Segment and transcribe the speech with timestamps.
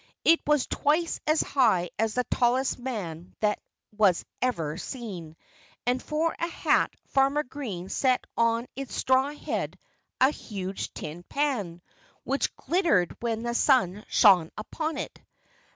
[0.25, 3.59] It was twice as high as the tallest man that
[3.95, 5.37] was ever seen.
[5.85, 9.77] And for a hat Farmer Green set on its straw head
[10.19, 11.83] a huge tin pan,
[12.23, 15.21] which glittered when the sun shone upon it.